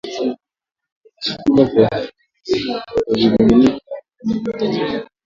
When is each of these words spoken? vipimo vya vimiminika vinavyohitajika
vipimo 1.23 1.63
vya 1.63 1.89
vimiminika 3.17 3.95
vinavyohitajika 4.23 5.09